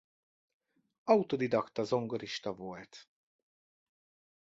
[1.03, 3.09] Autodidakta zongorista volt.